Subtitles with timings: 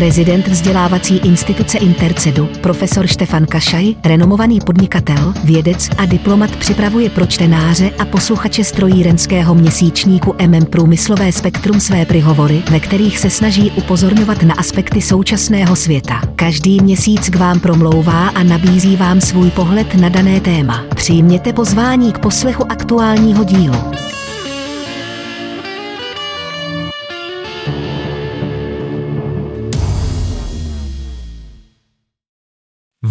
[0.00, 7.90] Prezident vzdělávací instituce Intercedu, profesor Štefan Kašaj, renomovaný podnikatel, vědec a diplomat připravuje pro čtenáře
[7.98, 14.54] a posluchače strojírenského měsíčníku MM Průmyslové spektrum své prihovory, ve kterých se snaží upozorňovat na
[14.54, 16.20] aspekty současného světa.
[16.36, 20.84] Každý měsíc k vám promlouvá a nabízí vám svůj pohled na dané téma.
[20.94, 23.76] Přijměte pozvání k poslechu aktuálního dílu.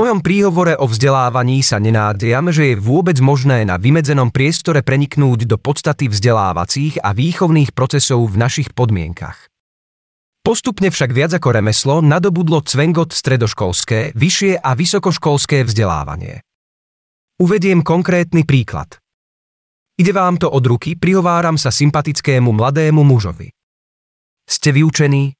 [0.00, 5.60] Mojom príhovore o vzdelávaní sa nenádiam, že je vôbec možné na vymedzenom priestore preniknúť do
[5.60, 9.52] podstaty vzdelávacích a výchovných procesov v našich podmienkach.
[10.40, 16.40] Postupne však viac ako remeslo nadobudlo cvengot stredoškolské, vyššie a vysokoškolské vzdelávanie.
[17.36, 18.96] Uvediem konkrétny príklad.
[20.00, 23.52] Ide vám to od ruky, prihováram sa sympatickému mladému mužovi.
[24.48, 25.36] Ste vyučení?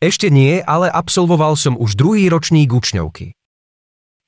[0.00, 3.37] Ešte nie, ale absolvoval som už druhý ročník učňovky.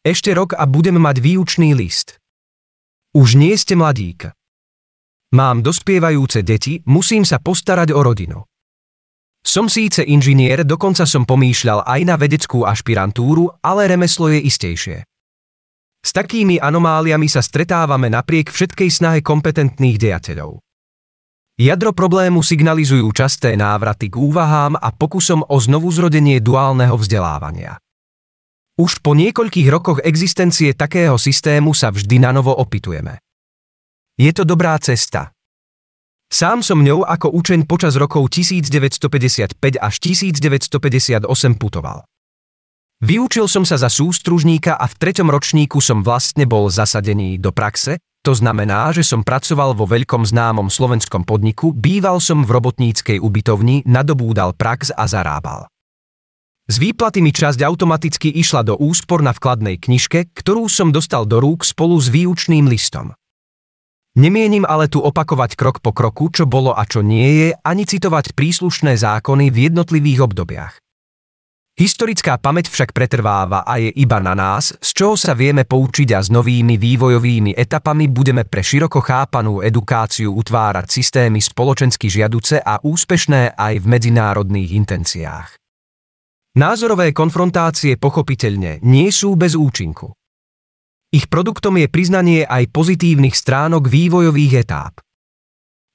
[0.01, 2.17] Ešte rok a budem mať výučný list.
[3.12, 4.33] Už nie ste mladík.
[5.37, 8.41] Mám dospievajúce deti, musím sa postarať o rodinu.
[9.45, 15.05] Som síce inžinier, dokonca som pomýšľal aj na vedeckú ašpirantúru, ale remeslo je istejšie.
[16.01, 20.65] S takými anomáliami sa stretávame napriek všetkej snahe kompetentných dejateľov.
[21.61, 27.77] Jadro problému signalizujú časté návraty k úvahám a pokusom o znovuzrodenie duálneho vzdelávania.
[28.81, 33.20] Už po niekoľkých rokoch existencie takého systému sa vždy na novo opitujeme.
[34.17, 35.37] Je to dobrá cesta.
[36.33, 41.28] Sám som ňou ako učeň počas rokov 1955 až 1958
[41.61, 42.09] putoval.
[43.05, 48.00] Vyučil som sa za sústružníka a v treťom ročníku som vlastne bol zasadený do praxe,
[48.25, 53.84] to znamená, že som pracoval vo veľkom známom slovenskom podniku, býval som v robotníckej ubytovni,
[53.84, 55.69] nadobúdal prax a zarábal.
[56.70, 61.42] Z výplaty mi časť automaticky išla do úspor na vkladnej knižke, ktorú som dostal do
[61.42, 63.10] rúk spolu s výučným listom.
[64.14, 68.38] Nemienim ale tu opakovať krok po kroku, čo bolo a čo nie je, ani citovať
[68.38, 70.75] príslušné zákony v jednotlivých obdobiach.
[71.75, 76.22] Historická pamäť však pretrváva a je iba na nás, z čoho sa vieme poučiť a
[76.22, 83.59] s novými vývojovými etapami budeme pre široko chápanú edukáciu utvárať systémy spoločensky žiaduce a úspešné
[83.59, 85.59] aj v medzinárodných intenciách.
[86.50, 90.11] Názorové konfrontácie pochopiteľne nie sú bez účinku.
[91.15, 94.99] Ich produktom je priznanie aj pozitívnych stránok vývojových etáp.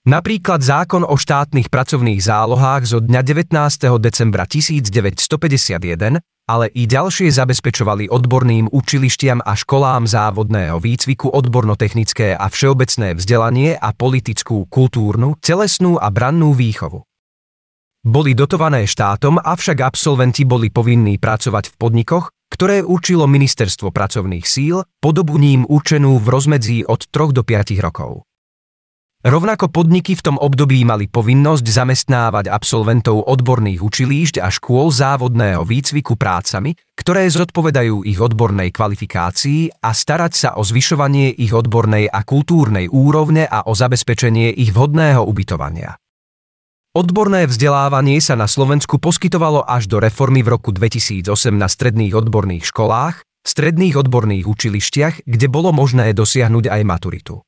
[0.07, 3.21] Napríklad zákon o štátnych pracovných zálohách zo dňa
[3.51, 3.99] 19.
[3.99, 13.19] decembra 1951, ale i ďalšie zabezpečovali odborným učilištiam a školám závodného výcviku odbornotechnické a všeobecné
[13.19, 17.03] vzdelanie a politickú, kultúrnu, telesnú a brannú výchovu.
[18.05, 24.85] Boli dotované štátom, avšak absolventi boli povinní pracovať v podnikoch, ktoré určilo Ministerstvo pracovných síl,
[25.01, 28.21] podobu ním určenú v rozmedzí od 3 do 5 rokov.
[29.25, 36.13] Rovnako podniky v tom období mali povinnosť zamestnávať absolventov odborných učilíšť a škôl závodného výcviku
[36.13, 42.85] prácami, ktoré zodpovedajú ich odbornej kvalifikácii a starať sa o zvyšovanie ich odbornej a kultúrnej
[42.85, 45.97] úrovne a o zabezpečenie ich vhodného ubytovania.
[46.95, 52.71] Odborné vzdelávanie sa na Slovensku poskytovalo až do reformy v roku 2008 na stredných odborných
[52.71, 57.43] školách, stredných odborných učilištiach, kde bolo možné dosiahnuť aj maturitu.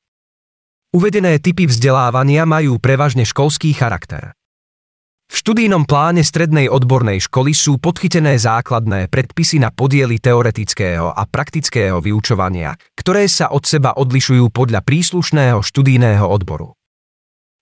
[0.92, 4.36] Uvedené typy vzdelávania majú prevažne školský charakter.
[5.32, 12.04] V študijnom pláne strednej odbornej školy sú podchytené základné predpisy na podiely teoretického a praktického
[12.04, 16.77] vyučovania, ktoré sa od seba odlišujú podľa príslušného študijného odboru.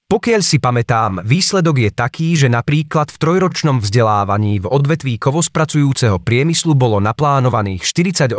[0.05, 6.77] Pokiaľ si pamätám, výsledok je taký, že napríklad v trojročnom vzdelávaní v odvetví kovospracujúceho priemyslu
[6.77, 8.37] bolo naplánovaných 48%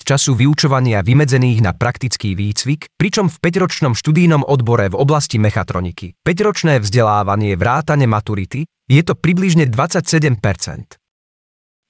[0.00, 6.80] času vyučovania vymedzených na praktický výcvik, pričom v 5-ročnom študijnom odbore v oblasti mechatroniky, 5-ročné
[6.80, 10.40] vzdelávanie vrátane maturity, je to približne 27%.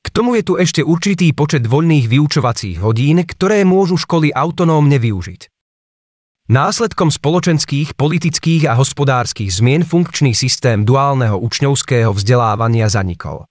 [0.02, 5.55] K tomu je tu ešte určitý počet voľných vyučovacích hodín, ktoré môžu školy autonómne využiť.
[6.46, 13.50] Následkom spoločenských, politických a hospodárskych zmien funkčný systém duálneho učňovského vzdelávania zanikol.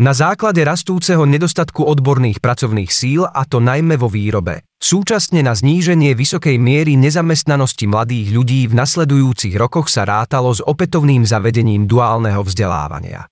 [0.00, 6.16] Na základe rastúceho nedostatku odborných pracovných síl, a to najmä vo výrobe, súčasne na zníženie
[6.16, 13.28] vysokej miery nezamestnanosti mladých ľudí v nasledujúcich rokoch sa rátalo s opätovným zavedením duálneho vzdelávania.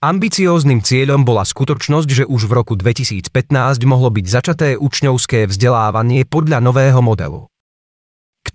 [0.00, 3.28] Ambicióznym cieľom bola skutočnosť, že už v roku 2015
[3.84, 7.44] mohlo byť začaté učňovské vzdelávanie podľa nového modelu.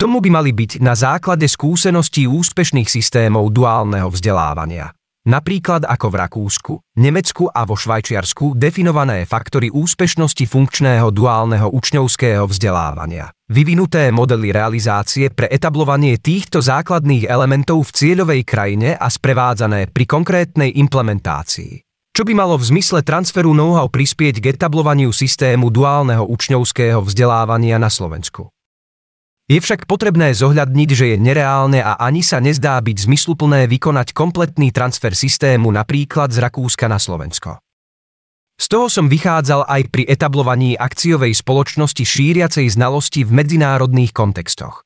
[0.01, 4.97] K tomu by mali byť na základe skúseností úspešných systémov duálneho vzdelávania.
[5.29, 13.29] Napríklad ako v Rakúsku, Nemecku a vo Švajčiarsku definované faktory úspešnosti funkčného duálneho učňovského vzdelávania.
[13.45, 20.81] Vyvinuté modely realizácie pre etablovanie týchto základných elementov v cieľovej krajine a sprevádzané pri konkrétnej
[20.81, 21.77] implementácii.
[22.09, 27.93] Čo by malo v zmysle transferu know-how prispieť k etablovaniu systému duálneho učňovského vzdelávania na
[27.93, 28.49] Slovensku.
[29.49, 34.69] Je však potrebné zohľadniť, že je nereálne a ani sa nezdá byť zmysluplné vykonať kompletný
[34.69, 37.57] transfer systému napríklad z Rakúska na Slovensko.
[38.61, 44.85] Z toho som vychádzal aj pri etablovaní akciovej spoločnosti šíriacej znalosti v medzinárodných kontextoch.